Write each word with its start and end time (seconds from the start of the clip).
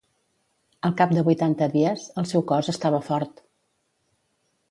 Al 0.87 0.95
cap 1.01 1.11
de 1.17 1.23
vuitanta 1.27 1.67
dies, 1.75 2.07
el 2.21 2.27
seu 2.31 2.45
cos 2.53 2.71
estava 2.75 3.03
fort. 3.11 3.45